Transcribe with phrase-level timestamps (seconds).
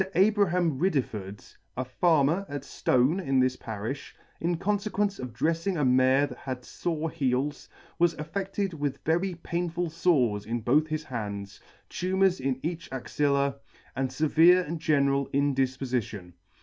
[0.15, 1.45] ABRAHAM RIDDIFORD,
[1.77, 6.65] a Farmer at Stone in this parilh, in confequence of dreffing a mare that had
[6.65, 12.91] fore heels, was affedted with very painful fores in both his hands, tumours in each
[12.91, 13.57] axilla,
[13.95, 16.33] and fevere and general 'indifpolition.